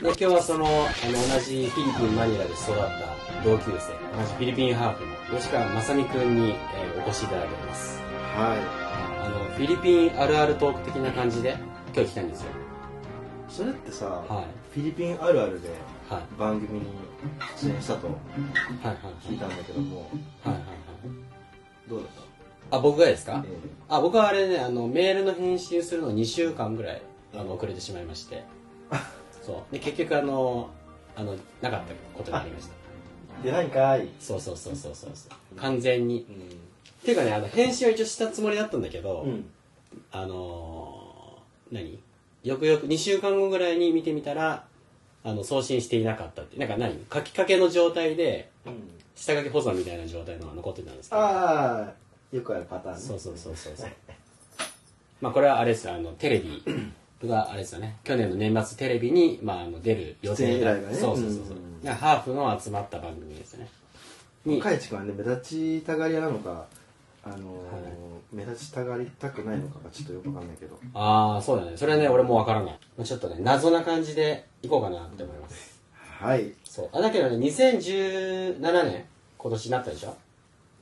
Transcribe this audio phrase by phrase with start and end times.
[0.00, 7.98] で今日はそのあの同じフィリピン・マニラで育った同級生同じフィリピンハーフの吉川雅美君に、えーお越しいただいております。
[8.36, 11.56] はあのフィリピンあるあるトーク的な感じで
[11.94, 12.50] 今日来たんですよ。
[12.50, 12.52] い
[13.48, 14.44] それってさ、はい。
[14.74, 15.68] フィリピンあるあるで
[16.10, 16.22] はい。
[16.38, 16.86] 番組に
[17.62, 20.08] 出演したとはいはい聞いたんだけどもはい
[20.48, 20.62] はいはい。
[21.88, 22.08] どうだっ
[22.72, 23.42] あ僕がですか、た、え。
[23.88, 27.02] あ僕はあれねあのメールの返信するの2週間ぐらい
[27.34, 28.44] あの遅れてしまいまして
[29.42, 29.72] そう。
[29.72, 30.70] で結局あの
[31.16, 32.74] あのなかったことになりました。
[33.42, 35.10] えで何かい、そうそうそうそうそう。
[35.14, 36.26] そう完全に。
[36.28, 36.34] うん。
[36.34, 39.46] っていうかねあの返信は一応したつもりだったんだけど、うん、
[40.12, 41.98] あのー何？
[42.42, 44.64] よくよく2週間後ぐらいに見てみたら
[45.24, 47.04] あの送信していなかったってなんか何？
[47.12, 48.50] 書きかけの状態で
[49.14, 51.22] 下書き保存みたいな状態のが残ってたんですけど。
[51.22, 51.92] ああ
[52.32, 53.00] よくあるパターンね。
[53.00, 53.90] そうそうそうそうそう。
[55.20, 55.86] まあこれはあれです。
[55.86, 56.62] よあのテレビ
[57.28, 57.96] があれですよね。
[58.04, 60.82] 去年の年末テレビに、まあ、あの出る予定がね。
[60.94, 61.56] そうそうそうそう。
[61.84, 61.92] うん。
[61.92, 63.68] ハーフの集まった番組ですよね。
[64.46, 66.64] に若い地区はね目立ちたがり屋なのか
[67.22, 67.38] あのー
[68.32, 70.78] 目立ちたがりたくないのかがちょっとよくわかんないけど。
[70.94, 71.72] ああそうだね。
[71.76, 72.78] それはね俺もわからない。
[72.96, 75.80] まあちょっとね謎な感じでいこうかなって思います。
[76.20, 76.52] はい。
[76.64, 76.88] そう。
[76.92, 79.04] あだけどね2017年
[79.36, 80.16] 今年なったでしょ？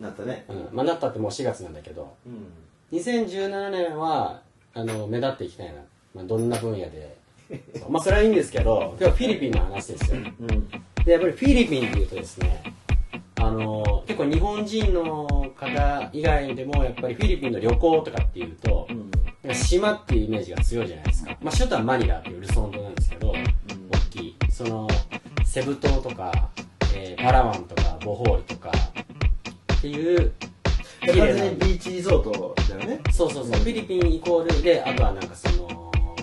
[0.01, 0.45] なったね。
[0.49, 0.69] うん。
[0.73, 2.15] まあなったってもう4月なんだけど。
[2.27, 2.53] うん。
[2.99, 4.41] 2017年は
[4.75, 5.81] あの目立っていきたいな、
[6.15, 7.17] まあ、どんな分野で。
[7.89, 10.19] まあそれはいいんですけど今日はフィリピンの話ですよ。
[10.19, 10.69] うん。
[11.05, 12.63] でやっぱりフィリピンっていうとですね
[13.37, 19.11] あの結構日本人の方以外でもやっぱりフィリピンの旅行とかっていうと、うん。
[19.55, 23.37] 島っていうイメージが強いじゃないですか、まあ、首都はマニラっていうルソン島なんですけど、大
[24.11, 24.37] きい。
[24.51, 24.89] その
[25.45, 26.51] セブ島とか、
[26.95, 28.71] えーパラワンとかボホールとか
[29.75, 30.33] っていう
[31.07, 33.01] 完全にビーチリゾートだよね。
[33.11, 35.78] そうそうそう、フィリピンイコールであとはなんかその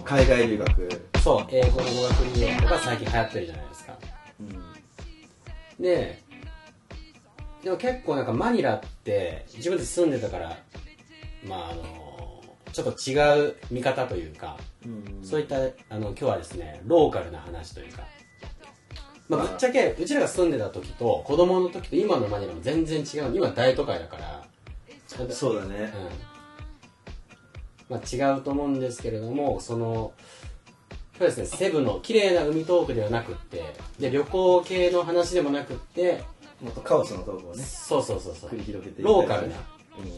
[0.06, 1.02] 海外留学。
[1.24, 3.98] そう英語の語学留学とか最近流行ってるじゃないですか。
[4.40, 5.84] うん。
[5.84, 6.24] で
[7.64, 10.58] でも結構なんかマニラって自分で住んでたから
[11.48, 15.26] まああのちょっと違う見方というかうん。
[15.26, 18.04] そういったあの今日はですねローカルな話というか、
[19.28, 23.36] まあ、ぶっちゃけうちらが住んでた時と子供の時と今のマニラも全然違う。
[23.36, 24.46] 今大都会だから。
[25.08, 25.92] そうだね。
[26.30, 26.35] うん
[27.90, 30.14] まあ、違うと思うんですけれどもその
[31.18, 36.24] そうですねセブの綺麗な海トークではなくってで旅行系の話でもなくって
[36.62, 37.64] もっとカオスのトークをね。
[37.64, 38.50] そうそうそうそう。
[38.50, 39.56] 繰り広げていローカルな
[39.98, 40.06] うん。
[40.06, 40.12] フ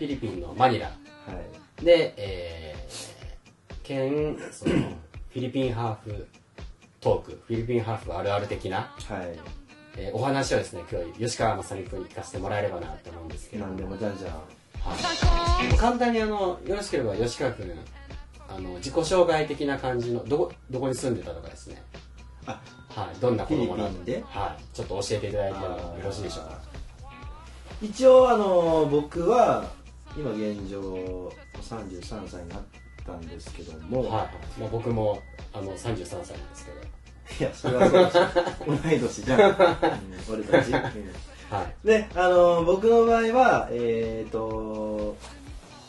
[0.00, 0.86] ィリピンのマニラ。
[0.86, 0.92] は
[1.80, 1.84] い。
[1.84, 4.74] で、えー、兼その
[5.30, 6.26] フィリピンハーフ
[7.00, 9.38] トークフィリピンハーフあるある的な、はい。
[9.96, 13.66] えーお話をですね今日吉川雅美君に聞かせてもらえればなと思うんですけど。
[13.66, 14.30] 何でもじゃんじゃん。
[14.30, 14.44] はい、
[15.78, 17.72] 簡単にあのよろしければ吉川君
[18.48, 21.82] あの自己紹介的な感じのどこどこに住んでたとかですね。
[22.46, 24.24] あはいどんな子供なフィリピンで。
[24.26, 24.62] はい。
[24.74, 26.60] ちょっと教えていただいてもよろしいでしょうか。
[27.80, 29.64] 一応あの僕は
[30.16, 31.32] 今現状
[31.62, 32.62] 33歳になっ
[33.06, 34.24] たんですけども、は
[34.58, 36.80] い、まあ、僕もあの33歳なんですけど。
[37.38, 38.76] いや、それはそう。
[38.76, 39.40] 同い年じゃん。
[39.40, 39.56] うん
[40.28, 40.72] 俺たち。
[40.72, 41.86] うんはい。
[41.86, 45.16] で、あの、僕の場合は、えっ、と、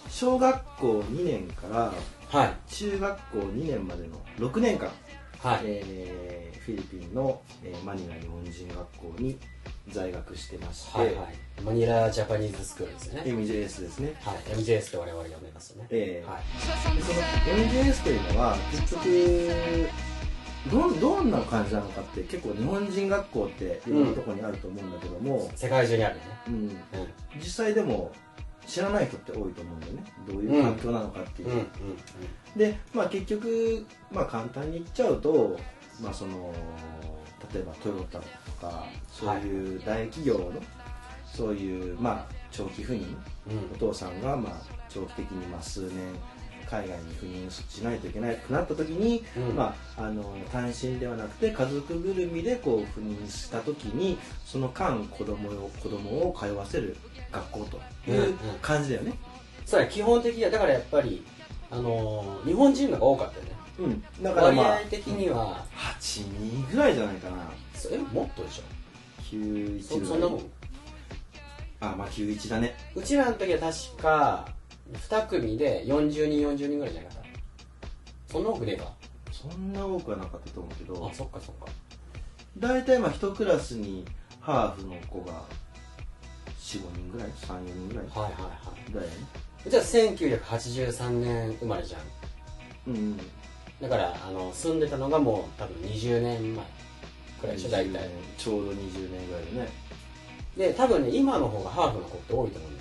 [0.10, 1.94] 小学校2年から
[2.30, 2.54] はい。
[2.70, 4.90] 中学校2年までの6年間、
[5.40, 5.60] はい。
[5.66, 9.38] えーフィリピンの、えーマニラ日本人学校に
[9.90, 11.62] 在学してまして、はいはい。
[11.64, 14.14] マニラジャパニーズスクールですよね MJS ですね。
[14.22, 15.88] はい MJS って我々呼んでますよね。
[15.90, 16.32] えー。
[16.32, 16.96] はい。
[16.96, 17.20] でその
[17.58, 19.10] MJS というのは結局
[20.70, 26.22] どんどんな感じなのかって結構日本人学校っていろんなところにあると思うんだけども、世界中にあるね。
[26.48, 26.54] うん。
[26.54, 26.72] うん
[27.38, 28.12] 実際でも
[28.68, 30.04] 知らない人って多いと思うんだよね。
[30.28, 31.66] どういう環境なのかっていう、
[32.56, 35.58] で、まあ、結局、まあ、簡単に言っちゃうと、
[36.00, 36.54] まあ、その
[37.54, 38.26] 例えばトヨタと
[38.62, 40.54] かそういう大企業の、
[41.26, 43.18] そういう、まあ、長期赴任。
[43.50, 43.76] うん。
[43.76, 44.54] お父さんが、まあ、
[44.90, 45.92] 長期的にまあ数年
[46.72, 49.56] 海外に赴任しないといけないくなった時に、うん。
[49.58, 56.96] まあ、あの単身ではなくて家族ぐるみでこう赴任した時にその間子供を子供を通わせる
[57.30, 57.66] 学校
[58.06, 59.14] という感じだよね。
[59.66, 61.26] そうや基本的にはだからやっぱり
[61.70, 63.52] あのー日本人のが多かったよね。
[63.80, 65.66] うん、だから割まあ合的には、
[66.00, 67.38] 8人ぐらいじゃないかな。
[67.74, 68.64] そえもっとでしょ
[69.36, 70.52] ？91そそんなもん？
[71.80, 72.76] あまあ91だね。
[72.96, 74.48] うちらの時は確か
[74.94, 77.18] 2組で40人40人ぐらいじゃなかっ
[78.28, 78.34] た？
[78.34, 78.94] そんな多くねえか
[79.32, 81.10] そんな多くはなかったと思うけど。
[81.12, 81.66] あそっかそっか。
[82.58, 84.06] 大体まあ1クラスに
[84.40, 85.44] ハーフの子が
[86.60, 88.06] 45人ぐらい？34人ぐらい？
[88.08, 88.50] はいはいは
[88.90, 88.94] い。
[88.94, 89.14] だよね。
[89.68, 92.02] じゃあ1983年生まれじゃん。
[92.88, 93.18] うん
[93.82, 96.66] だからあの住んでたのがもう多分20年前
[97.42, 98.10] くらいでしょ大体。
[98.38, 99.70] ちょうど20年ぐらいでね。
[100.58, 102.81] で多分ね今の方がハーフの子って多いと思うんだ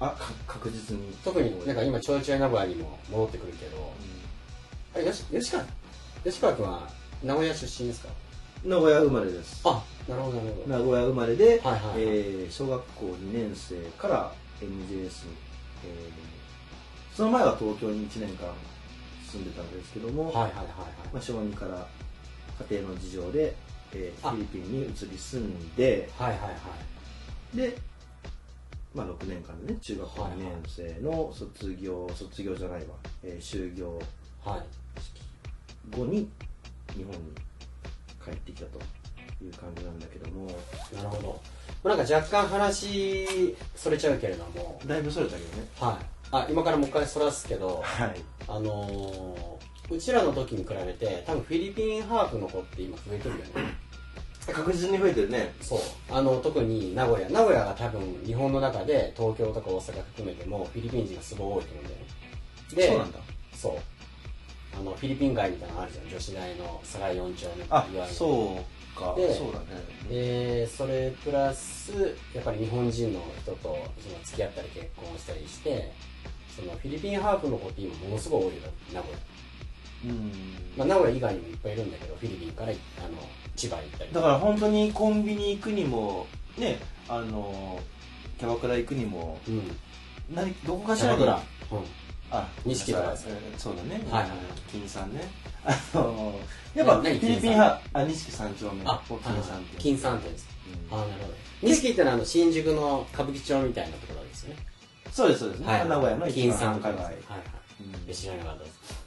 [0.00, 1.16] あか確実に。
[1.24, 3.92] 特になんか今ちょいちょい名古屋にも戻ってくるけど。
[4.94, 5.64] あれ吉吉川
[6.24, 6.88] 吉川君は
[7.22, 8.08] 名古屋出身ですか？
[8.64, 9.60] 名古屋生まれです。
[9.64, 10.78] あなるほどなるほど。
[10.78, 11.78] 名古屋生まれで、はいはいはい。
[11.98, 14.64] えー小学校2年生から MJS、
[15.04, 15.12] えー
[17.16, 18.52] その前は東京に1年間
[19.32, 20.66] 住んでたんですけども、はいはいはい
[21.12, 21.86] まあ、小2から
[22.70, 23.54] 家庭の事情で、
[23.94, 24.32] えーあ。
[24.32, 26.56] フィリピンに移り住んではいはいはいは
[27.54, 27.56] い。
[27.56, 27.76] で、
[28.96, 33.98] まあ、6年間でね中学校2年生の卒業、卒業じゃないわ、えー修行
[34.42, 35.96] はい。
[35.96, 36.28] 後に
[36.96, 37.18] 日本に
[38.24, 38.78] 帰ってきたと
[39.44, 40.46] いう感じなんだけども。
[40.94, 41.40] なるほど。
[41.84, 44.80] まあなんか若干話それちゃうけれども。
[44.86, 45.68] だいぶそれたけどね。
[45.78, 46.06] はい。
[46.32, 48.14] あ今からもう一回そらすけどはい。
[48.48, 49.56] あのー
[49.88, 53.76] うちらの時に比べて多分フィリピンハーフの子って今増えてるよね
[54.56, 55.54] 確実に増えてるね。
[55.60, 55.80] そう。
[56.10, 57.28] あの特に名古屋。
[57.28, 62.06] 名古屋が多分日本の中で東京とか大阪含めてもフィリピン人がすごい多いと思うんだよね。
[62.74, 63.18] でそうなんだ。
[63.54, 63.72] そう。
[64.78, 66.08] あのフィリピン街みたいなのあるじゃん。
[66.08, 68.58] 女子大のサ4丁目あるそ
[68.94, 69.14] うか。
[69.14, 69.66] でそうだね。
[70.08, 75.92] でそれプラスやっぱり日本人の人とその付き合ったり結婚したりして
[76.54, 78.52] そのフィリピンハーフの子って今ものすごい多いよ。
[78.94, 79.35] 名古屋、うん
[80.76, 82.76] まあ、名古屋以外にもいっぱいいるんだけどフィリピンからあの
[83.56, 84.12] 千葉行ったり。
[84.12, 86.26] だから本当にコンビニ行くにも
[86.58, 86.78] ね
[87.08, 87.80] あの
[88.38, 89.76] キャバクラ行くにもうん。
[90.34, 91.24] 何どこかしらに。
[91.24, 91.32] うん。
[92.28, 94.04] あ錦とかさそうだね。
[94.10, 94.30] はいはい
[94.70, 95.30] 金さんね。
[95.64, 96.38] あの
[96.74, 97.80] やっぱフ何ィリピン派？
[97.92, 99.76] あ錦三丁目あを金さんって。
[99.78, 100.48] 金さんってです。
[100.90, 100.98] うん。
[100.98, 101.34] あなるほど。
[101.62, 104.56] 錦ってのはあの新宿の歌舞伎町みたいなところですよね。
[105.12, 105.66] そうですそうですね。
[105.66, 107.48] 名古屋の金さんとか繁華街ですはいはい。
[108.06, 108.14] うん。
[108.14, 109.05] 知らなかったです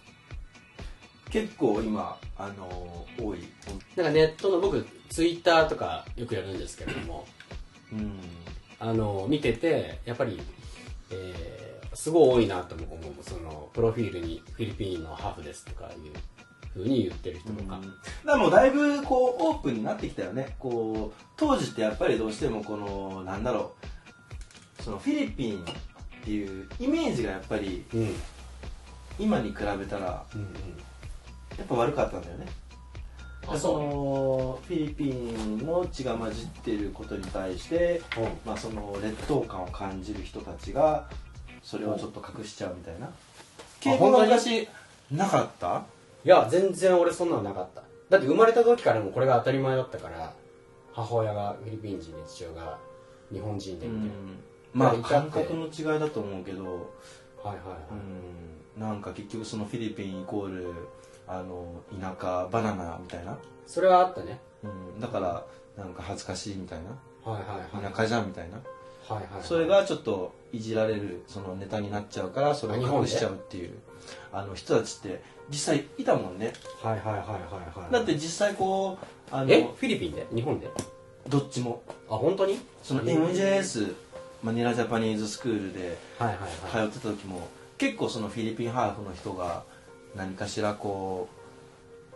[1.29, 3.39] 結構今あの多い。
[3.95, 7.25] なんかネットの僕ツイッターとかよくやるんですけれども。
[7.93, 8.19] うん。
[8.79, 10.39] あの見ててやっぱり、
[11.11, 12.87] えーすごい多いなと思う。
[13.23, 16.13] そのプロフィールにフィリピンのハーフですとかいう
[16.73, 17.91] ふうに言ってる人とか、だか
[18.25, 20.55] らもうだいぶこうオープンになってきたよね。
[20.59, 23.73] こう当時ってやっぱりどうしてもこのなんだろ
[24.79, 24.83] う。
[24.83, 25.63] そのフィリピンっ
[26.23, 28.15] ていうイメージがやっぱりうん、うん
[29.19, 30.53] 今に比べたらうん
[31.59, 32.47] やっぱ悪かったんだよね。
[33.57, 38.23] そのフィリピンの血が混じっていることに対して、うん。
[38.45, 41.09] まあ、その劣等感を感じる人たちが
[41.61, 43.09] それをちょっと隠しちゃうみたいな。
[43.81, 44.67] 傾向が昔
[45.11, 45.83] なかった？
[46.23, 47.81] いや全然俺そんなのなかった。
[48.09, 50.33] だって生まれた時からもうこれが当たり前だったから
[50.94, 52.77] 母親がフィリピン人で父親が
[53.31, 54.13] 日本人でみたいな、
[54.73, 56.63] まあ感覚の違いだと思うけど。
[56.63, 57.57] はいはいはい、
[58.75, 58.81] うん。
[58.81, 60.73] なんか結局そのフィリピンイコール
[61.29, 63.37] あの田舎バナナみたいな、
[63.67, 64.39] それはあったね。
[64.63, 65.45] うん、だから
[65.77, 67.31] なんか恥ずかしいみたいな？
[67.31, 67.93] はいはいはい。
[67.93, 68.57] 田舎じゃんみたいな？
[68.57, 69.43] はいはいはい。
[69.43, 73.77] それがちょっといじられるそのネタになっちゃうからそれを隠しちゃうっていう
[74.33, 76.53] あの人たちって実際いたもんね。
[76.81, 77.93] はいはいはいはいはい。
[77.93, 79.61] だって実際こうあのえ？
[79.61, 80.25] フィリピンで？
[80.33, 80.67] 日本で？
[81.27, 81.83] どっちも。
[82.09, 82.59] あ本当に？
[82.81, 83.29] そのえー。
[83.31, 83.93] MJS
[84.41, 86.37] マニラジャパニーズスクールではいはい
[86.77, 86.89] はい。
[86.89, 87.47] 通ってた時も
[87.77, 89.63] 結構そのフィリピンハーフの人が
[90.15, 91.29] 何かしらこ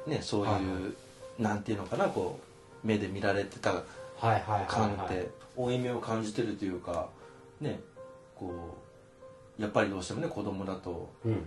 [0.05, 0.69] うねそういう、はいは
[1.39, 2.39] なんていうのかなこ
[2.83, 3.83] う目で見られてた感っ
[4.17, 7.09] はいて負い目を感じてるというか
[7.59, 7.79] ね
[8.35, 8.77] こ
[9.57, 11.37] うやっぱりどうしてもね子供だとうん。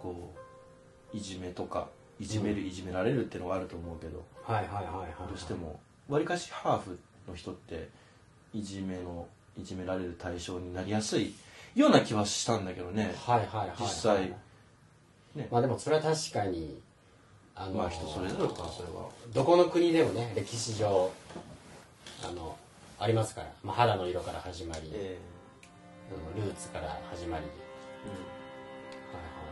[0.00, 0.32] こ
[1.12, 1.88] ういじめとか
[2.18, 7.88] いじめる、いじめられるっていうのがあると思うけどどうしてもわりかしハーフの人って
[8.52, 9.26] いじめの
[9.58, 11.34] いじめられる対象になりやすい
[11.74, 13.14] ような気はしたんだけどね。
[13.24, 13.76] はいはいはいはい。
[13.80, 14.34] 実際
[15.34, 15.48] ね。
[15.50, 16.80] まあでもそれは確かに
[17.54, 19.08] あのまあ人それぞれかそれは。
[19.32, 21.10] どこの国でもね歴史上
[22.22, 22.56] あの
[22.98, 25.18] ありますから、まあ、肌の色から始まり、え
[26.36, 28.12] うんルーツから始まり、ーうん。
[28.12, 28.20] は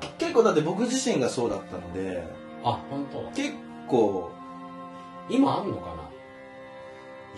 [0.03, 2.23] いはい、結構だって僕自身がそうだったので
[2.65, 3.31] あ本当？
[3.31, 3.55] 結
[3.89, 4.31] 構
[5.31, 6.09] 今あんのかな？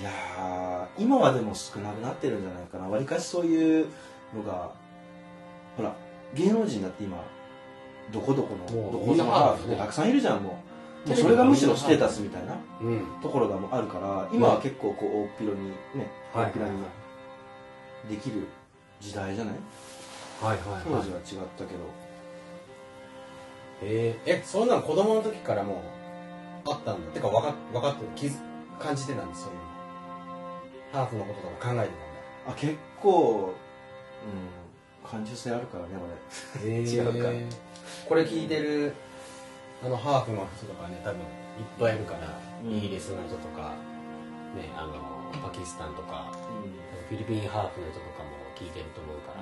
[0.00, 2.88] いやー今はでも少なくなってるんじゃないかな。
[2.88, 3.86] わりかしそういう
[4.34, 4.72] のが
[5.76, 5.94] ほら
[6.34, 7.22] 芸能人だって今
[8.12, 10.62] どこどこのどこそのハーフたくさんいるじゃんも
[11.06, 11.08] う。
[11.08, 13.02] もうそれがむしろステータスみたいなうん。
[13.22, 15.74] ところがもうあるから今は結構こう大っ広にね
[16.34, 16.44] はい。
[16.46, 16.78] 大っ広に
[18.10, 18.46] できる
[19.00, 19.54] 時代じゃない？
[20.42, 21.02] はいはい当はい。
[21.02, 21.80] 時は違ったけど。
[23.82, 25.82] えー、えそんなん子供の時からも
[26.66, 27.12] うあったんだ？
[27.12, 28.08] てか分か分かってる？
[28.14, 28.36] 気づ
[28.78, 29.62] 感じてたんですそういうの
[30.92, 31.90] ハーフのこととか考えて
[32.48, 33.54] あ結構
[35.04, 36.08] うん感受性あるからねたんだ、
[36.64, 37.28] え 違うか
[38.08, 38.94] これ聞いてる
[39.84, 41.24] あのハーフの人とかね多分いっ
[41.78, 42.76] ぱいいるから、うん。
[42.76, 43.74] イギリスの人とか
[44.56, 44.94] ねあの
[45.42, 46.32] パキスタンとか
[47.08, 49.32] フィリピンハーフの人とかも聞いてると思うか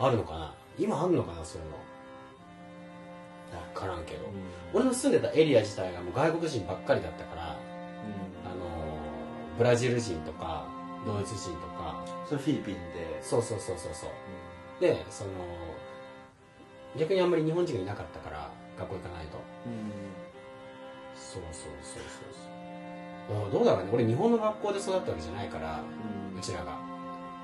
[0.00, 0.54] ら、あるのかな？
[0.78, 1.44] 今あんのかな？
[1.44, 1.76] そういうの。
[3.74, 4.26] 分からんけど、
[4.74, 7.56] 俺の住んでたエリア自体がもう外国人ばっかりだったからあの
[9.56, 10.66] ブラジル人とか
[11.06, 12.04] ドイツ人とか。
[12.28, 13.22] それフィリピンで。
[13.22, 14.10] そうそうそうそうそう。
[14.80, 15.30] でその
[16.98, 19.38] 逆にあんまり日本人がいなかったから学校行かないと。
[21.14, 22.32] そうそうそうそう
[23.32, 23.52] そう。
[23.52, 23.90] どうだろうね。
[23.92, 25.80] 俺日本の学校で育ったわけじゃないから
[26.36, 26.64] うちらが。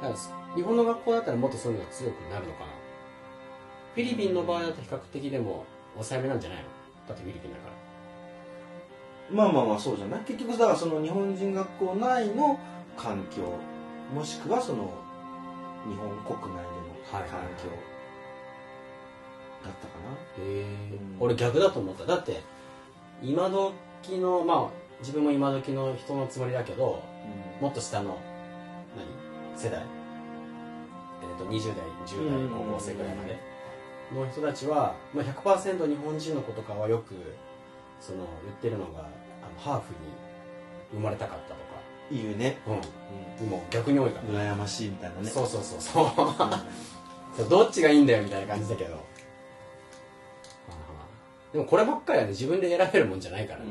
[0.00, 0.14] だから
[0.54, 2.66] 日本の学校だったらもっとそういうのが強くなるのかな。
[3.94, 6.64] フィリピンの場合だと比較的でも抑えめなんじゃないの？
[7.08, 7.72] だってフィリピンだから。
[9.36, 10.20] まあまあまあそうじゃない？
[10.20, 12.58] 結局だからその日本人学校内の
[12.96, 13.42] 環境
[14.14, 14.92] もしくはその
[15.88, 16.68] 日本国内での
[17.10, 17.54] 環はいはいはい。
[17.62, 17.68] 境
[19.64, 19.94] だったか
[20.38, 20.62] な、へえ
[21.20, 21.24] うん。
[21.24, 22.04] 俺逆だと思った。
[22.04, 22.42] だって
[23.22, 24.68] 今時のまあ
[25.00, 27.02] 自分も今時の人のつもりだけど
[27.60, 28.18] もっと下の
[28.96, 29.58] 何？
[29.58, 29.82] 世代、
[31.22, 33.38] えー、と20代10代高校生ぐらいまで？
[34.14, 37.14] の人たちは、まあ、100%日本人の子とかはよく
[38.00, 39.02] その言ってるのがあ
[39.54, 40.10] のハーフに
[40.92, 41.60] 生まれたかったとか、
[42.10, 42.58] 言うね、
[43.40, 45.30] うん、もう逆に多いから、羨ましいみたいなね。
[45.30, 46.06] そうそうそうそう。
[47.36, 49.02] そうどっちがいいんだよみたいな感じだけど
[51.52, 53.66] でもこればっかりはね自分で選べるもんじゃないからね、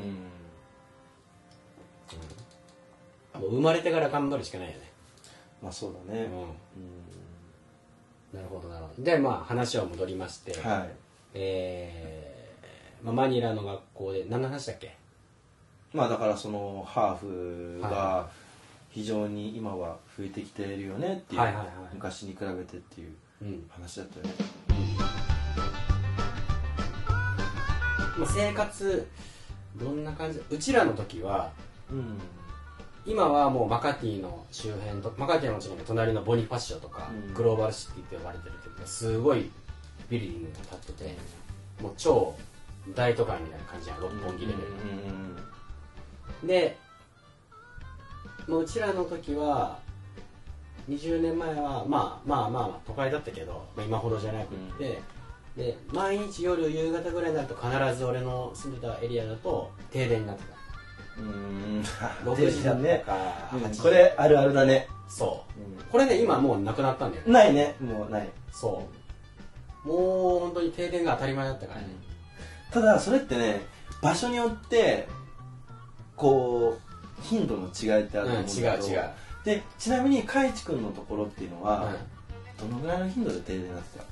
[3.34, 3.40] うん。
[3.42, 4.90] もう生まれてから頑張るしかないよね。
[5.62, 6.28] まあそうだね、
[8.32, 8.38] うん。
[8.38, 9.02] なるほどなるほど。
[9.02, 10.90] でまあ話は戻りまして、はい。
[11.34, 14.96] えーまあ、マニラの学校で何の話だっけ？
[15.92, 18.30] まあだからそのハーフはが
[18.90, 20.76] 非常に今は増えてきてい。
[20.76, 23.12] るよねっていう、はいはいはい昔に比べてっていう
[23.42, 24.32] うん話だったよね
[28.18, 29.08] まあ、生活
[29.76, 30.40] どんな感じ？
[30.50, 31.50] うちらの時は
[31.90, 32.18] うん
[33.04, 37.34] 今はもうマカティの周辺とマカティはもちろん隣のボニファッショとか、うん。
[37.34, 39.50] グローバルシティって呼ばれてるけどすごい
[40.08, 41.16] ビルディングが建ってて
[41.82, 42.34] もう超
[42.94, 44.66] 大都会みたいな感じじゃん六本木レベルの、
[46.46, 46.76] で
[48.46, 49.78] もううちらの時は
[50.88, 55.00] 20年前はまあまあまあ都会だったけど、まあ、今ほどじゃなくって、
[55.56, 60.42] で毎日夜夕方ぐらいになると必ず俺の住んでたエリアだと停電になって
[61.18, 61.26] うん。
[61.26, 61.28] う
[61.80, 63.14] んた6時だったね、か。
[63.52, 63.60] うん。
[63.60, 65.44] 8時これあるあるだね、そ
[65.88, 65.90] う。
[65.90, 67.32] これね今もうなくなったんだよね。
[67.32, 67.74] ないね。
[67.80, 68.28] もうない。
[68.50, 68.88] そ
[69.84, 69.88] う。
[69.88, 71.88] もう本当に停電が当たり前だったからね、
[72.70, 73.60] ただそれってね
[74.00, 75.08] 場所によって
[76.16, 79.10] こう頻度の違いってあると思うんだけど、うん違う違う。
[79.44, 81.94] でちなみに海地君のところっていうのは、
[82.62, 82.70] うん。
[82.70, 84.04] どのぐらいの頻度で停電になってた？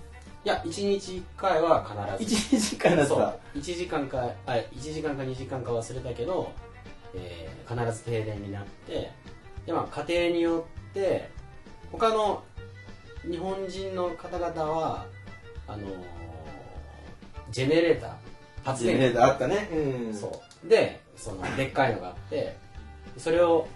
[0.45, 1.85] いや1日1回は
[2.19, 2.57] 必ず。
[2.57, 3.59] 1時間だったそう。
[3.59, 6.53] 1時間かあ1時間か2時間か忘れたけど、
[7.15, 9.13] えー必ず停電になって
[9.65, 11.31] で、まあ、家庭によって
[11.93, 12.43] 他の
[13.31, 15.07] 日本人の方々は
[15.69, 15.91] あのー
[17.53, 18.11] ジェネレーター
[18.65, 19.01] 発電機。
[19.03, 19.69] ジェネレーターあったね。
[19.73, 20.15] うん。
[20.15, 20.69] そう。
[20.69, 22.57] でそのでっかいのがあって
[23.19, 23.69] それを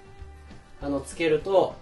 [0.83, 1.75] あのつけると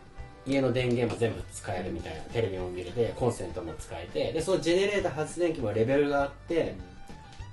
[0.47, 6.75] 家の電源も全部使えるみたいなテレビも見れてコンセントも使えてでそのジェネレーター発電機もレベルがあって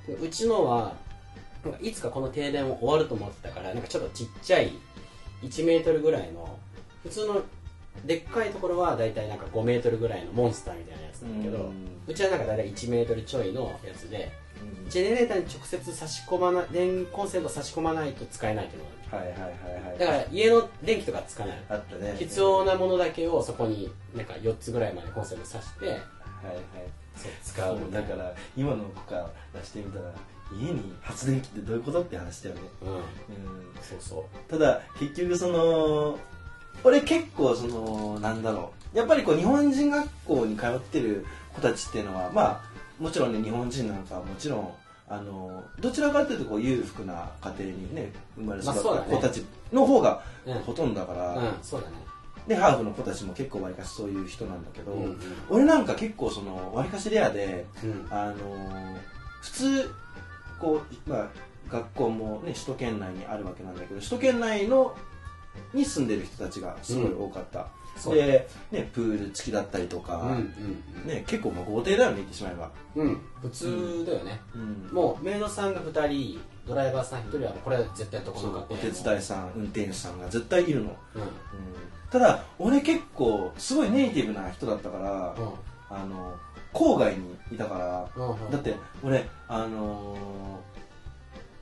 [0.07, 0.95] でうちのは
[1.81, 4.71] いつかこの停電も終わると思ってたからなんかちょっとちっちゃい
[5.43, 6.57] 1メートルぐらいの
[7.03, 7.41] 普通の
[8.05, 11.67] でっかいところはだいたいなんか5メートルぐらいのモンスターみたいなやつなんだけど、う
[12.07, 14.31] うんちはなんかだいたい1メートルちょいのやつで
[14.89, 19.99] ジェネレーターに直接差し込まない電コンセント差し込まないと使えないっていうのがはいはいはいはい。
[19.99, 21.63] だから家の電気とか使わない。
[21.69, 22.15] あったね。
[22.17, 25.99] 必要なものだけをそこになんか4つぐらいまでコンセント挿してはいはい。
[27.15, 30.13] そう使うだから今の子から出してみたら
[30.57, 32.89] 家に発電機ってどういうことって話だよね、うん。
[32.89, 33.01] うん、
[33.81, 34.51] そうそう。
[34.51, 36.19] ただ結局その
[36.83, 38.97] 俺結構そのなんだろう。
[38.97, 44.73] やっぱりこう日本人学校に通ってる子たちっていうのはまあもちろんね日本人なんかはもちろん
[45.09, 50.53] あのどちらかというとこう裕福な家庭にね生まれ育った子たちの方がうん。
[50.59, 51.95] ほとんどだから、うんそうだね。
[52.47, 55.19] でハーフの子たちも結構わりかしそういう人なんだけど、うんうん。
[55.49, 58.07] 俺なんか結構そのわりかしレアでうん。
[58.11, 58.97] あの
[59.41, 59.91] 普通
[60.59, 61.27] こう、まあ、
[61.69, 64.95] 学校も、ね、首都圏内にあるわけなんだけど首都圏内の
[65.73, 67.67] に住んでる人たちがすごい多かった、
[68.07, 73.07] で、ね、プール付きだったりとか、うんうんね、結構まあ豪邸だよね言ってしまえば、うん。
[73.07, 74.41] うん普通だよね。
[74.55, 74.89] うん。
[74.93, 81.21] もうメイドさんが2人ドライバーさん1人はこれは絶対どこそうお手伝いさん運転手さんが絶対いるの、うん。
[81.21, 81.29] うん。
[82.11, 85.95] ただ俺結構すごいネイティブな人だったから、うん。
[85.95, 86.35] あの
[86.73, 88.51] 郊外にいたから、うんうん。
[88.51, 90.79] だって俺あのー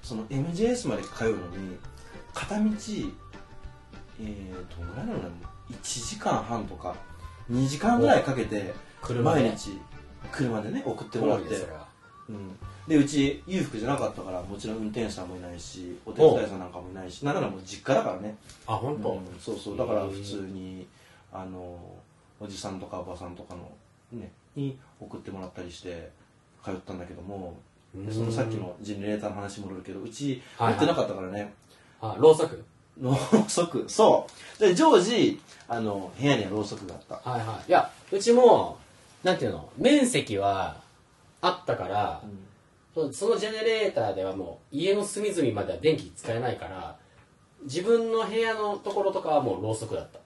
[0.07, 1.77] その MJS まで通うのに
[2.33, 2.69] 片道
[4.19, 5.19] えー、どのぐらいなの
[5.71, 6.95] 1時間半とか
[7.51, 9.41] 2時間ぐらいかけて車で？
[9.41, 9.79] 毎日
[10.31, 11.55] 車でね送ってもらって。
[12.29, 12.59] うん、
[12.89, 19.77] でうち裕福じゃなかったからもちろん運転手さんもいないしお手伝いさんなんかもいないしなんならもう実家だからね、あ本当、うんそうそう。
[19.77, 20.85] だから普通に
[21.31, 21.79] あの
[22.39, 23.71] おじさんとかおばさんとかの
[24.11, 26.11] ねに送ってもらったりして
[26.65, 27.55] 通ったんだけども
[27.95, 28.11] うん。
[28.11, 30.79] そのさっきのジェネレーターの話戻るけどうちはいはい。
[30.79, 31.53] 持ってなかったからね、
[32.01, 32.61] あろうそく
[33.01, 33.85] ろうそく。
[33.89, 34.27] そ
[34.57, 34.59] う。
[34.59, 37.29] で常時あの部屋にはろうそくがあった。
[37.29, 37.69] はいはい。
[37.69, 38.77] いやうちも
[39.23, 40.77] なんていうの面積は
[41.41, 42.21] あったから、
[42.93, 46.95] そそのジェネレーターではもう家の隅々までは電気使えないから
[47.63, 50.19] 自分の部屋のところとかはもうろうそくだった。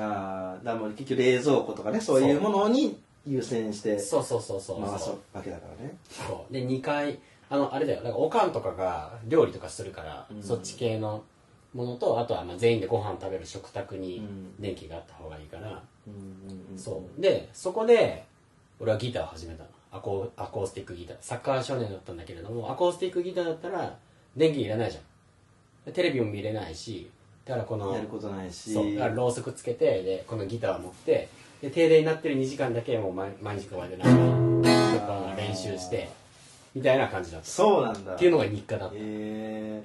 [0.00, 5.96] ああだからもう結局冷蔵庫とかねそういうものに優先してそうそうそうそう回すそうわけだからね。
[6.10, 6.52] そう。
[6.52, 7.18] で2階
[7.48, 8.02] あのあれだよ。
[8.02, 10.42] なんかおかんとかが料理とかするから、うん。
[10.42, 11.22] そっち系の
[11.76, 14.56] ものとあとはまあ全員でご飯食べる食卓にうん。
[14.58, 15.82] 電気があった方がいいから、
[16.76, 17.20] そう。
[17.20, 18.24] でそこで
[18.80, 19.68] 俺はギターを始めたの。
[19.92, 21.16] アコアコースティックギター。
[21.20, 23.96] サッカー少年だったんだけれどもアコースティックギターだったら
[24.36, 25.02] 電気いらないじゃん。
[25.84, 27.10] でテレビも見れないし
[27.44, 28.72] だからこのやることないし。
[28.72, 28.94] そう。
[28.94, 31.28] だからろうそくつけてでこのギターを持って
[31.60, 36.08] で停電になってる2時間だけもう毎毎日こうやってなんか練習して
[36.74, 37.46] みたいな感じだった。
[37.46, 38.14] そうなんだ。
[38.14, 38.96] っていうのが日課だった。
[38.98, 39.84] へ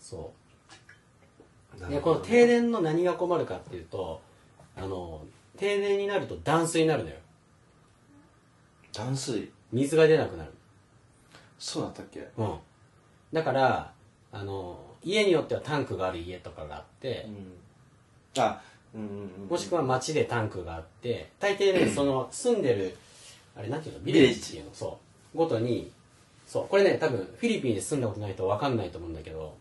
[0.00, 0.20] そう。
[0.20, 0.41] え
[1.88, 4.20] でこの停電の何が困るかっていうと
[4.76, 5.22] あの
[5.58, 7.16] 停電になると断水になるのよ。
[8.92, 9.50] 断水？
[9.72, 10.50] 水が出なくなる。
[11.58, 12.28] そうだったっけ？
[12.36, 12.54] うん。
[13.32, 13.92] だから
[14.32, 18.42] あの家によってはタンクがある家とかがあってう、ん。
[18.42, 18.60] あ
[18.94, 19.08] うんうん
[19.42, 22.96] うんもしくは町でタンクがあって大抵ねその 住んでる
[23.56, 24.00] あれなんていうの？
[24.00, 24.40] ビレッジ。
[24.40, 24.70] っていうの？
[24.74, 24.98] そ
[25.34, 25.38] う。
[25.38, 25.90] ごとに
[26.46, 26.68] そう。
[26.68, 29.54] これね多分フィリピンで住んだことないと分かんないと思うんだけど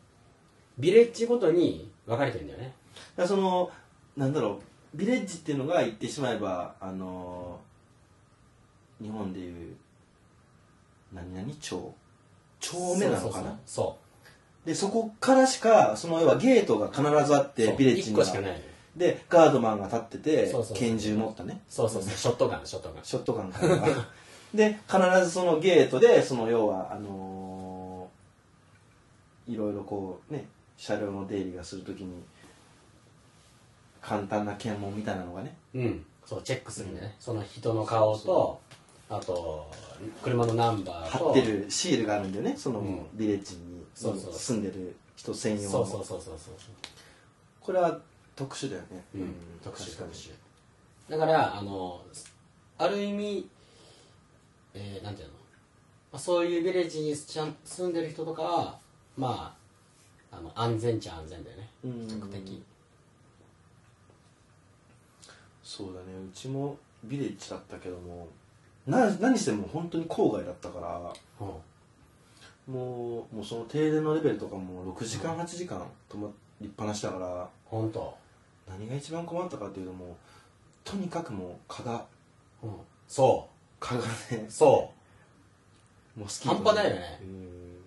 [0.79, 2.73] ビレッジごとに分かれてるんだよね。
[2.95, 3.71] だからその
[4.17, 4.59] なんだろ
[4.93, 7.59] うビレッジっていうのが言ってしまえばあの
[9.01, 9.75] 日本でいう
[11.13, 11.93] 何々町？
[12.59, 13.57] 町目なのかな？
[13.65, 13.97] そ
[14.65, 18.25] うでそこからしかその要はゲートが必ずあってビレッジ1には。
[18.25, 18.61] 個しかない。
[18.95, 20.77] でガードマンが立っててそうそうそう。
[20.77, 21.61] 拳銃持ったね。
[21.69, 22.11] そうそうそう。
[22.11, 23.03] ショットガンショットガン。
[23.03, 23.77] ショットガンから
[24.53, 30.45] で必ずそのゲートでその要はあのーいろいろこうね
[30.81, 32.23] 車両の出入りがするときに
[34.01, 35.55] 簡単な検問みたいなのがね。
[35.75, 36.05] うん。
[36.25, 38.59] そうチェックするんだよね、その人の顔と
[39.07, 39.69] あと
[40.23, 41.25] 車のナンバーと。
[41.25, 42.55] 貼ってるシールがあるんだよね。
[42.57, 43.05] そのうん。
[43.13, 44.33] ビレッジにそうそう。
[44.33, 45.69] 住んでる人専用の。
[45.69, 46.55] そうそうそうそうそう。
[47.59, 47.99] これは
[48.35, 49.03] 特殊だよね。
[49.13, 50.09] うん、特殊確かに。
[50.09, 50.31] 特殊
[51.11, 52.01] だからあの
[52.79, 53.47] ある意味、
[54.73, 55.33] えーなんていうの、
[56.11, 58.79] まあ、そういうビレッジにちゃん住んでる人とかは
[59.15, 59.60] まあ
[60.31, 61.69] あの安全っちゃ安全だよね。
[61.83, 62.07] うん。
[62.07, 62.63] 比較的。
[65.63, 66.05] そうだね。
[66.29, 68.27] うちもビレッジだったけども
[68.85, 72.73] な何しても本当に郊外だったからうん。
[72.73, 78.15] もうもうその停電のレベルとかも6時間8時間止まりっぱなしだから本当？
[78.69, 80.09] 何が一番困ったかっていうともう
[80.83, 82.05] とにかくもう蚊が
[82.63, 82.71] うん。
[83.07, 83.47] そ
[83.79, 84.51] 蚊がねう。
[84.51, 84.91] そ
[86.15, 87.19] モスキート半端ないよね。
[87.21, 87.77] うん。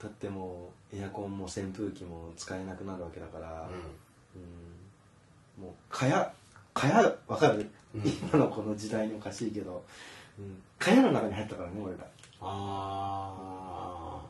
[0.00, 4.38] だってもうエアコンも扇風機も使えなくなるわけだから、う、
[5.58, 5.64] うん。
[5.64, 6.26] もう蚊帳
[6.72, 8.02] 蚊帳わかる、うん。
[8.02, 9.84] 今のこの時代におかしいけど、
[10.38, 12.04] うん、蚊帳の中に入ったからね俺ら。
[12.40, 14.20] あ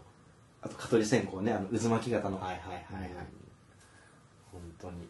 [0.63, 2.39] あと蚊取り線香ねあの渦巻き型の。
[2.41, 3.17] あはいはいはいはい、うん。
[4.53, 5.09] 本当に。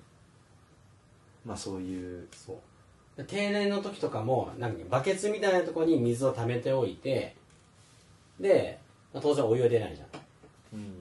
[1.45, 2.29] まあそういう。
[2.33, 2.57] そう。
[3.17, 7.37] で停電の時とかもなんかバケツみたいなところに水を溜めておいて
[8.41, 8.81] で、
[9.13, 10.09] まあ当然お湯は出ないじゃん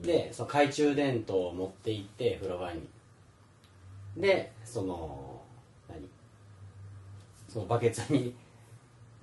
[0.02, 2.88] でその懐中電灯を持って行って風呂場に。
[4.16, 5.40] でその
[5.88, 6.08] 何？
[7.48, 8.34] そのバケツに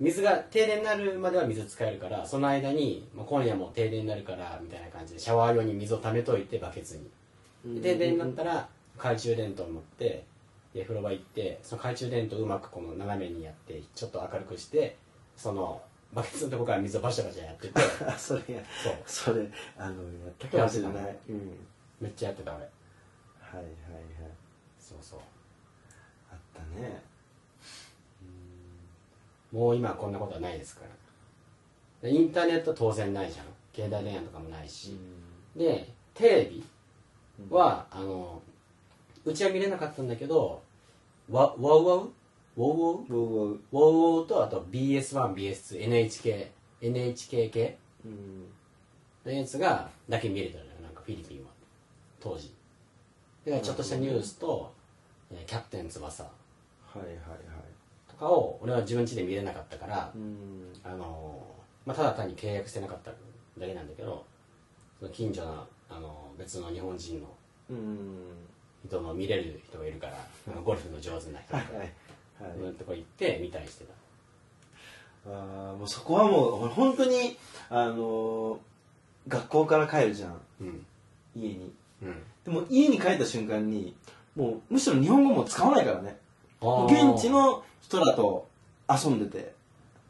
[0.00, 6.98] 水が停電になるまでは水使えるからその間に、まあ、今夜も停電になるからみたいな感じでシャワー用に水を溜めといてバケツ
[7.64, 7.80] に。
[7.80, 10.24] で停電になったら懐中電灯を持って
[10.74, 14.96] で風呂場行ってその懐中電灯をうまくこの斜めにやってちょっと明るくして
[15.36, 15.80] その
[16.12, 17.80] バケツのとこから水をバシャバシャやってて。
[18.06, 18.62] あ それや。
[18.82, 18.94] そう。
[19.06, 21.18] それあのやったかもしれない。
[21.28, 21.66] うん。
[22.00, 22.68] めっちゃやってた俺は
[23.54, 23.72] いはいはい。
[24.78, 25.20] そうそう。
[26.30, 27.02] あったね。
[29.50, 32.08] もう今はこんなことはないですから。
[32.08, 33.46] でインターネット当然ないじゃん。
[33.74, 34.98] 携帯電話とかもないし、
[35.56, 36.64] でテレビ
[37.48, 38.42] は、あの
[39.24, 40.62] うちは見れなかったんだけど
[41.30, 42.12] ワワウワウ
[42.56, 46.46] ウォウウォーウォウウォウとあと BS1BS2NHK
[46.82, 47.78] NHK 系？
[48.04, 48.44] うん。
[49.24, 50.70] のやつがだけ見れたのよ。
[50.82, 51.50] なんかフィリピンは。
[52.20, 52.52] 当時。
[53.44, 54.72] でちょっとしたニュースと、
[55.30, 56.22] えーキャプテン翼。
[56.24, 56.30] は
[56.96, 57.18] いはいはい。
[58.10, 60.72] とかを俺は自分家で見れなかったから、うん。
[60.84, 64.24] あのーまあ、ただ単に契約してなかっただけなんだけど
[65.00, 67.26] その近所の、あのー別の日本人の
[67.70, 68.18] うん。
[68.84, 70.16] 人の見れる人がいるから、
[70.48, 71.92] あのゴルフの上手な人はいとか、はいは
[72.48, 72.52] い。
[72.56, 75.30] そういうとこ行って見たりしてた？
[75.30, 77.36] あーもうそこはもう俺本当に
[77.70, 78.58] あのー
[79.28, 80.40] 学校から帰るじゃん。
[80.62, 80.86] うん。
[81.36, 81.72] 家に。
[82.02, 82.22] うん。
[82.44, 83.94] でも家に帰った瞬間に
[84.34, 86.16] もうむしろ日本語も使わないからね。
[86.60, 88.48] 現地の人らと
[88.90, 89.54] 遊んでて。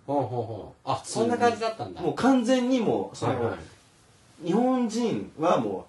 [0.07, 0.91] ほうほうほう。
[0.91, 2.01] あそんな感じだったんだ。
[2.01, 4.47] もう完全にもうその、はいはい。
[4.47, 5.87] 日本人はも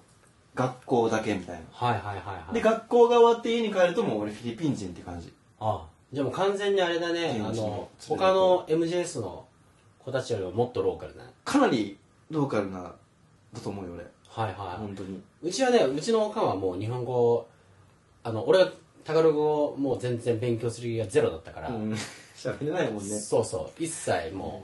[0.53, 1.62] う学校だけみたいな。
[1.71, 2.53] はいはいはいはい。
[2.53, 5.32] で学校が終わって家に帰るともう俺フィリピン人って感じ。
[5.62, 9.45] あじゃあもう完全にあれだねあのの他の MJS の
[9.99, 11.30] 子たちよりももっとローカルだね。
[11.43, 11.97] かなり
[12.30, 12.93] ローカルな
[13.54, 14.04] だと思うよ俺。
[14.28, 14.78] はいはい。
[14.78, 15.21] 本当に。
[15.41, 17.47] うちはねうちのおかんはもう日本語
[18.23, 18.71] あの俺は
[19.04, 21.93] タガログをもう全然勉強する気がゼロだったから、うん。
[22.36, 23.19] 喋れないもんね。
[23.19, 23.84] そうそう。
[23.84, 24.63] 一切も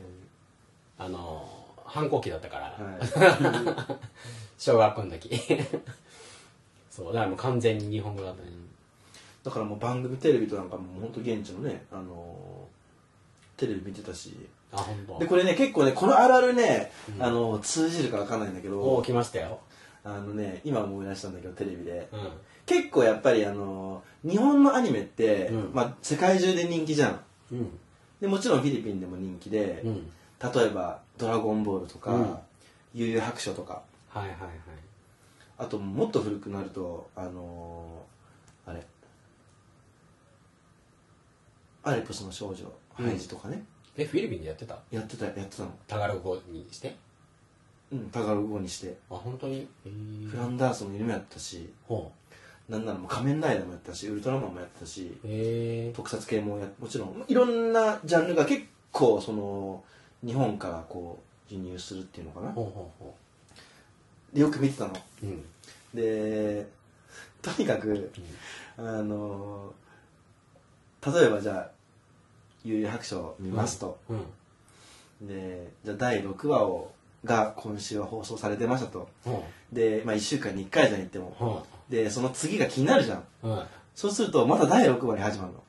[0.99, 1.47] う、あの
[1.85, 3.97] 反抗期だったから、はい。
[4.57, 5.29] 小学校の時。
[6.91, 7.13] そう。
[7.13, 8.49] だからもう完全に日本語だったね、
[9.43, 14.47] だからもう番組テレビとなんかもう本当現地のねあのーテレビ見てたし。
[14.71, 15.19] あ本当。
[15.19, 18.80] でこれね結構ねこのあるあるね、あの通じるかわかんないんだけど。
[18.80, 19.60] おお来ましたよ。
[20.04, 22.08] あのね今思い出したんだけどテレビで。
[22.13, 22.30] うん。
[22.65, 25.71] 結構やっぱりあのー日本のアニメって、うん。
[25.73, 27.19] まあ、世界中で人気じゃん。
[27.52, 27.80] うん。
[28.21, 30.12] でもちろんフィリピンでも人気で、うん。
[30.41, 32.38] 例えば「ドラゴンボール」とかうん
[32.95, 33.82] 「悠々白書」とか。
[34.10, 34.49] はいはいはい。
[35.58, 38.86] あともっと古くなるとあのーあれ
[41.83, 43.63] アレプスの少女ハイジとかね、
[43.97, 44.77] えフィリピンでやってた？
[44.91, 45.71] やってたやってたの。
[45.87, 46.95] タガログ語にして？
[47.91, 48.97] うんタガログ語にして。
[49.09, 49.67] あ本当に？
[50.29, 52.11] フランダースの犬もやったしほ
[52.67, 59.83] なんならもう仮面ライダーもやったしウルトラマンもやったしうへえ特撮系もやもちろんいろんなジャンルが結構その
[60.23, 62.51] 日本からこう輸入するっていうのかな。
[62.51, 63.15] ほうほうほ
[64.33, 64.93] でよく見てたの。
[65.23, 65.43] ううん。
[65.93, 66.67] で
[67.41, 68.11] とにかく
[68.77, 69.73] あの
[71.05, 71.71] 例えばじゃあ
[72.65, 75.27] 「悠々白書」を見ますと、うん。
[75.27, 76.91] でじゃあ第6話を
[77.25, 79.09] が今週は放送されてましたと。
[79.25, 81.65] ほで、まあ、1週間に1回じゃん言っても。
[81.89, 83.23] でその次が気になるじゃん。
[83.43, 83.63] ううん。
[83.95, 85.63] そうするとまた第6話に始まるの。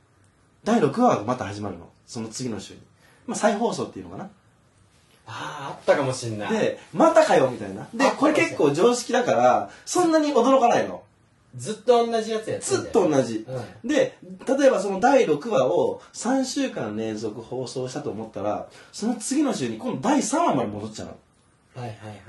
[0.62, 1.88] 第6話がまた始まるの。
[2.06, 2.80] その次の週に、
[3.26, 4.24] まあ、再放送っていうのかな。
[4.24, 6.52] あああったかもしんない。
[6.52, 7.88] でまたかよみたいな。
[7.94, 11.02] であこれ結構常識だからそんなに驚かないの
[11.56, 13.44] ずっと同じやつやってんずっと同じ、
[13.84, 21.16] うで例えばその第6話を3週間連続放送したと思ったらその次の週に今度第3話まで戻っちゃうの。
[21.82, 22.20] はいはいはいはい。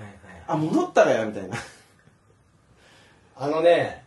[0.48, 1.56] あ戻ったらやみたいな。
[3.36, 4.04] あのね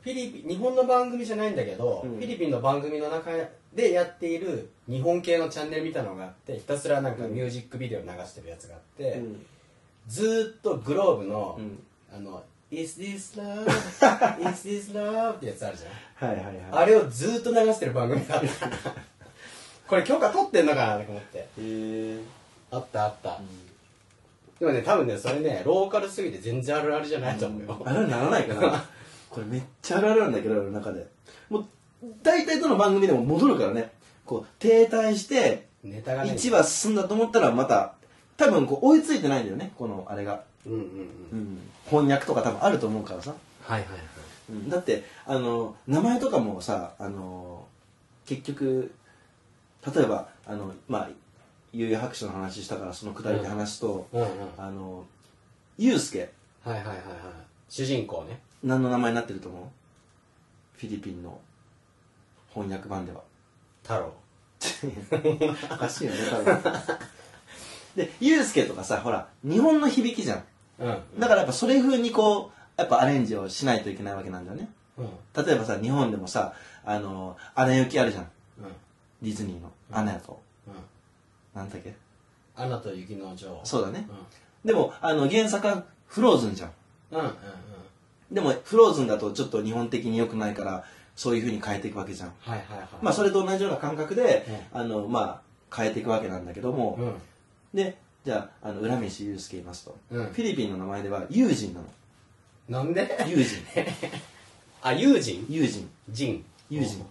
[0.00, 2.16] フィリピン日本の番組じゃないんだけど、うん。
[2.16, 3.30] フィリピンの番組の中
[3.74, 9.46] でやっている日本系のチャンネルみたいなのがあってひたすらなんかミュージックビデオ流してるやつがあって、うん。
[10.06, 11.82] ずーっとグローブの、うん。
[12.12, 13.66] あの「Is this love?
[14.50, 16.30] Is this love?」ってやつあるじゃん。
[16.30, 16.56] はいはいはい。
[16.72, 18.68] あれをずーっと流してる番組があった
[19.88, 21.38] これ許可取ってんのかなと思って。
[21.38, 22.20] へえ
[22.70, 23.40] あったあった、
[24.60, 28.84] でもね多分ねそれねローカルすぎて全然あるあるじゃないと思うよ、あれにならないかな。
[29.30, 31.06] これめっちゃあるあるなんだけど俺の中で。
[31.48, 31.64] もう
[32.22, 33.90] 大体どの番組でも戻るからね。
[34.26, 37.94] こう停滞してネタがね1話進んだと思ったらまた
[38.36, 40.80] 多分こう追いついてないんだよねこのあれが、うんうん
[41.32, 43.96] うん、翻訳とか多分あると思うからさ、はいはいは
[44.66, 47.66] い、だってあの名前とかもさあの
[48.26, 48.92] 結局
[49.94, 51.10] 例えばあのまあ
[51.72, 54.20] 悠々白書の話したからそのくだりで話すと、うん。
[54.22, 54.28] うん。
[54.56, 55.04] あの
[55.76, 56.30] ユうスケ
[56.64, 57.04] はいはいはいはい
[57.68, 59.62] 主人公ね何の名前になってると思う
[60.78, 61.38] フィリピンの
[62.54, 63.22] 翻訳版では
[63.82, 64.12] 太郎
[65.70, 66.62] おかしいよね多分
[67.96, 70.44] でユうスケとかさほら日本の響きじゃん。
[70.78, 74.68] だからやっぱそれ風にこうやっぱアレンジをしないといけないわけなんだよね。
[74.96, 75.44] うん。
[75.44, 78.24] 例えばさ日本でもさあの「アナ雪」あるじゃん。
[78.24, 78.30] うん。
[79.22, 80.40] ディズニーの「アナと。
[80.66, 80.74] うん。
[81.54, 81.94] なんだっけ？
[82.56, 83.60] アナと雪の女王。
[83.64, 84.08] そうだね。
[84.64, 86.68] うでもあの原作はフローズンじゃん。
[86.68, 86.72] ん
[87.12, 87.34] うんうんうん。
[88.30, 90.84] でもフローズンだとちょっと日本的に良くないから
[91.16, 92.32] そういう風に変えていくわけじゃん。
[92.40, 92.88] はいはいはい。
[93.02, 97.14] まあそれと同じような感覚で、あのまあ変えていくわけなんだけども、うん。
[97.74, 100.26] でじゃああの浦飯祐介いますと、うん。
[100.26, 101.86] フィリピンの名前では友人なの。
[102.68, 103.08] なんで？
[103.26, 103.56] 友人
[104.82, 107.06] あ友人友人人友人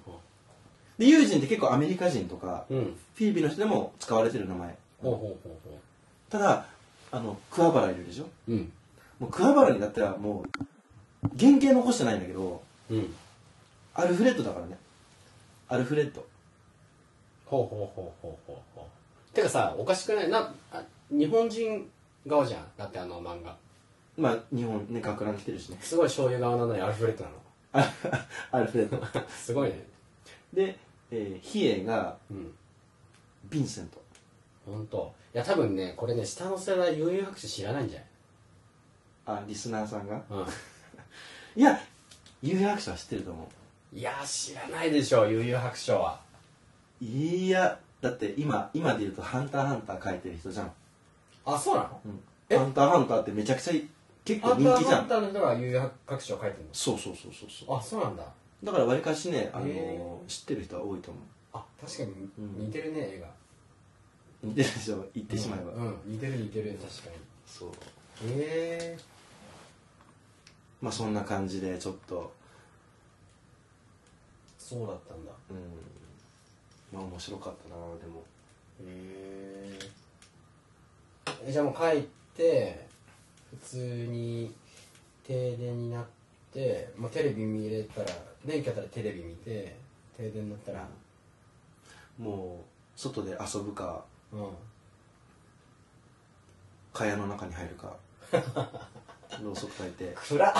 [1.00, 2.84] で友人って結構アメリカ人とか、うん。
[3.16, 4.78] フィリピンの人でも使われてる名前。
[5.02, 5.80] ほうほうほうほ
[6.30, 6.68] ただ
[7.12, 8.28] あの桑原いるでしょ？
[8.48, 8.72] うん。
[9.20, 13.16] もう桑原にだったらもう原型残してないんだけどうん。
[13.96, 14.78] アルフレッドだからね。
[15.68, 16.24] アルフレッド。
[17.48, 18.88] ほうほうほうほうほうほ
[19.32, 19.36] う。
[19.36, 20.30] てかさおかしくない？
[20.30, 21.90] なあ日本人
[22.26, 22.68] 側じゃん。
[22.78, 23.56] だってあの漫画。
[24.18, 25.78] まあ日本ね学ラン来てるしね。
[25.82, 27.38] すごい醤油側なのにアルフレッドなの。
[27.74, 29.30] あ アルフレッド。
[29.30, 29.86] すごいね。
[30.54, 30.78] で、
[31.12, 32.54] えー、比叡がうん。
[33.50, 34.02] ヴィンセント。
[34.66, 35.14] 本当。
[35.34, 38.02] いや多分ねこれね下の世代悠々白書知らないんじゃ
[39.26, 40.16] あリスナーさんが？
[40.16, 40.46] ない
[41.60, 41.80] いや
[42.42, 43.44] 有白書は知ってると思
[43.92, 43.96] う。
[43.96, 46.20] んいや知らないでしょ悠々白書は。
[47.02, 50.74] ういやだって今今で言うと「ハンターハンター」書いてる人じゃん
[51.54, 52.02] あそうなの？
[52.06, 52.20] うん。
[52.50, 52.58] え？
[52.58, 53.74] ハンターハンターってめちゃくちゃ
[54.26, 55.00] 結構人気じゃん。
[55.00, 57.70] ハンターの人が悠々白書を書いてるそうそうそうそうそう。
[57.70, 58.24] のあそうなんだ。
[58.64, 61.20] だからわりかしね、あのへ知ってる人は多いと思
[61.54, 62.66] あ確かにうん。
[62.66, 63.28] 似てるね絵が。
[64.44, 65.06] う似てるでしょ？
[65.16, 65.98] 言ってしまえば、うん、うん。
[66.06, 66.78] 似てる似てる。
[66.82, 67.16] 確かに。
[67.46, 67.70] そう。
[67.70, 67.74] へ
[68.26, 68.98] え。
[70.82, 72.34] まあそんな感じでちょっと。
[74.60, 75.32] そうだったんだ。
[75.52, 75.58] うん。
[76.92, 78.24] まあ面白かったなでも。
[78.82, 79.80] へえ
[81.46, 82.02] じゃあもう帰っ
[82.36, 82.88] て
[83.62, 84.54] 普通に
[85.26, 86.06] 停電になっ
[86.54, 88.08] て、まあ、テレビ見れたら
[88.46, 89.76] 電気あったらテレビ見て
[90.16, 90.88] 停電になったら。
[92.18, 94.40] もう外で遊ぶかうん。
[96.94, 97.96] 蚊帳の中に入るか
[99.44, 100.16] ろうそく焚いて。
[100.16, 100.54] 暗っ。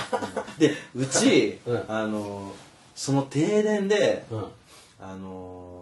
[0.60, 1.86] でうち、うん。
[1.92, 2.54] あの
[2.96, 4.46] その停電でうん。
[5.00, 5.77] あの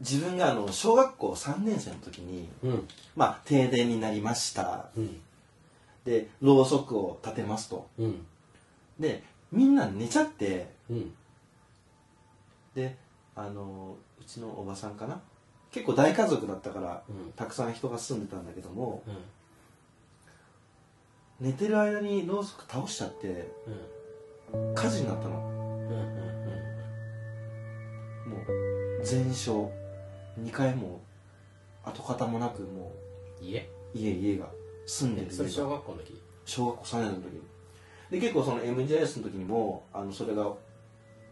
[0.00, 2.88] 自分があの小学校3年生の時に、うん。
[3.16, 4.88] まあ、停電になりました。
[4.96, 5.20] うん。
[6.04, 7.88] でろうそくを立てますと。
[7.98, 8.26] うん。
[8.98, 10.70] でみんな寝ちゃって。
[10.90, 11.12] うん。
[12.74, 12.96] で
[13.34, 15.20] あのうちのおばさんかな。
[15.70, 17.32] 結構大家族だったから、うん。
[17.32, 19.16] たくさん人が住んでたんだけどもうん。
[21.48, 23.52] 寝てる間にろうそく倒しちゃって
[24.74, 25.58] 火事になったの。
[28.28, 28.36] も
[29.00, 29.70] う全焼
[30.44, 31.00] 2階も
[31.84, 32.92] 跡形もなくも
[33.40, 34.10] 家う家？
[34.12, 34.46] 家が
[34.86, 36.20] 住んでるそれ小学校の時？
[36.44, 37.34] 小学校3年の時。
[37.34, 37.40] に
[38.10, 40.50] で結構その MJS の時にもあのそれが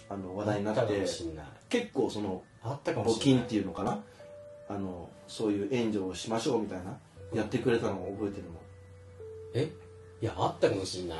[0.08, 1.46] あの話題になっあったかてもしんない。
[1.68, 3.22] 結構そのあったかも募しんない。
[3.22, 3.98] 金っていうのかな？
[4.68, 6.98] あのそういう援助をしましょうみたいな
[7.34, 8.50] やってくれたのを覚えてるの。
[9.54, 9.70] え？
[10.22, 11.18] いやあったかもしんない。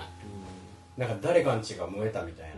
[0.96, 2.54] なんか誰かんちが燃えたみたいな、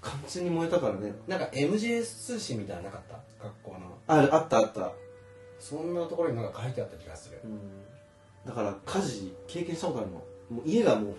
[0.00, 1.12] 完全に燃えたからね。
[1.28, 3.44] なんか MJS 通信みたいなのなかった？
[3.44, 4.92] 学校のあるあったあった、
[5.58, 7.40] そんなところになんか書いてあった気がする。
[8.46, 10.16] だから火事経験したことあるの。
[10.50, 11.14] もう家がも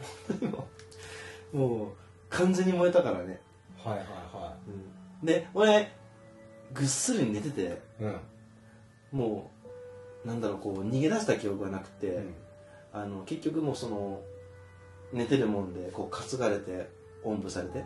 [1.53, 1.89] う もう
[2.29, 3.41] 完全に燃えたからね、
[3.77, 4.57] はいはいは
[5.23, 5.91] で俺
[6.73, 8.19] ぐっすり寝てていうん。
[9.11, 9.51] も
[10.23, 12.33] うなんだろうこう逃げ出した記憶がなくて、うん。
[12.93, 14.21] あの結局もうその
[15.11, 16.89] 寝てるもんでこう担がれて
[17.23, 17.83] おんぶされて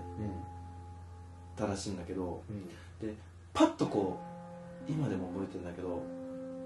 [1.56, 2.68] たらしいんだけどうん。
[3.08, 3.16] で
[3.54, 4.29] パッとこう
[4.90, 5.88] 今でも覚えてるんだけど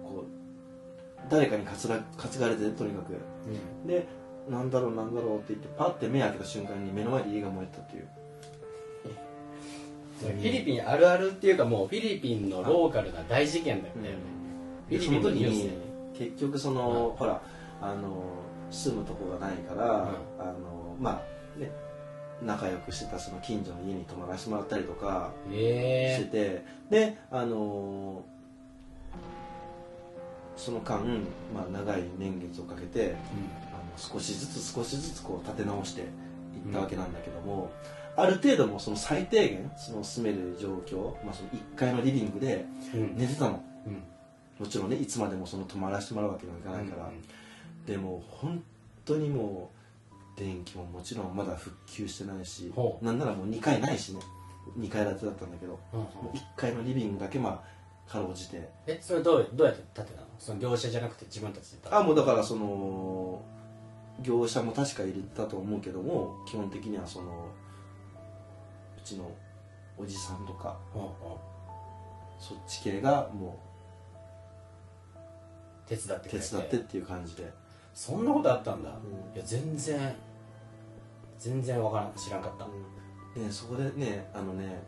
[0.04, 3.14] こう誰かに担ら担がれてとにかく。
[3.14, 3.88] うん。
[3.88, 4.08] で
[4.50, 8.08] なんだろうなんだろうって言ってパッて目開けた瞬間に目の前で家が燃えたっていう。
[10.20, 14.16] フィリピンあるあるっていうかもうフィリピンのローカルな大事件だよね、
[14.88, 15.72] フィリピンのニューに
[16.18, 17.42] 結局その、ほら
[17.82, 18.24] あの
[18.72, 21.22] 住むとこがないから、あのま
[21.58, 21.72] あね
[22.46, 26.30] 仲良くしてたその近所の家に泊まらせてもらったりとかしてえ。
[26.30, 28.24] えて、であの
[30.56, 31.04] その間、
[31.54, 33.16] まあ、長い年月をかけて
[33.74, 36.08] あの少しずつ少しずつこう立て直していっ
[36.72, 37.72] たわけなんだけども、
[38.16, 43.16] ある程度もその最低限その住める状況、まあ、その1階のリビングでうん。
[43.18, 43.64] 寝てたの。
[43.88, 44.04] うん。
[44.60, 47.12] もちろんねいつまでもその泊まらせてもらうわけにはいかないから、
[47.88, 48.64] でも本
[49.06, 49.73] 当にもう
[50.36, 54.20] 電気ももちろんまだ復旧してないしなんならもう2階ないしね。
[54.78, 55.80] 2階建てだったんだけど。
[55.94, 56.06] うんうん。
[56.06, 57.64] もう1階のリビングだけま
[58.08, 58.70] あかろうじて。
[58.88, 60.28] えそれどうどうやって建てたの？
[60.40, 63.42] その業者じゃなくて自分たちで建てたあもうだからその
[64.22, 67.48] 業者も確か入れたと思うけども基本的にはその
[68.98, 69.32] うちの
[69.98, 71.40] おじさんとかほうほ
[72.40, 73.60] そっち系がも
[75.86, 76.50] う手伝ってうくれて。
[76.50, 77.52] 手伝ってっていう感じで
[77.94, 78.94] そんなことあったんだ、ん。
[78.94, 78.96] い
[79.40, 80.16] や全然
[81.40, 82.72] 全然わからん知らんかった、ね
[83.50, 84.82] そこでねあのね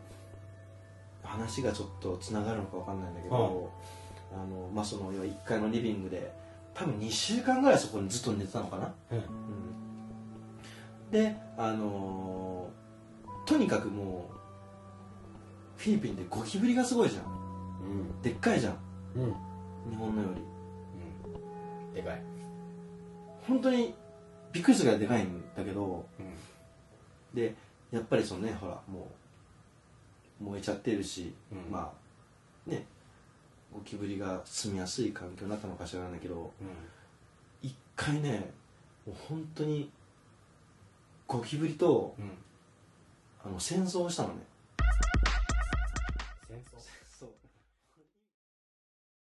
[1.22, 3.72] 話がちょっとつながるのかわかんないんだけど、
[4.32, 6.32] あのまあその要は1階のリビングで
[6.74, 9.18] 多分2週間ぐらいそこにずっと寝てたのかな、うん。
[9.18, 9.24] うん。
[11.10, 14.36] であのーとにかくもう
[15.76, 17.24] フィリピンでゴキブリがすごいじゃん。
[17.24, 17.28] う
[18.18, 18.22] ん。
[18.22, 18.76] でっかいじゃん。
[19.14, 19.34] うん。
[19.90, 20.42] 日本のより。
[21.94, 22.35] でかい
[23.46, 23.94] 本当に
[24.52, 26.34] びっくりするぐらいでかいんだけどうん。
[27.34, 27.54] で
[27.90, 29.08] やっぱりそのねほらも
[30.40, 31.70] う燃えちゃってるし、うん。
[31.70, 31.92] ま
[32.66, 32.84] あね
[33.72, 36.52] ゴキブリが住みやすい環境になったのか知らないんだけど
[37.62, 38.50] 一回ね
[39.06, 39.90] もう本当に
[41.26, 42.30] ゴキブリとうんうん。
[43.44, 44.34] あの戦争をしたのね。
[46.48, 46.80] 戦争？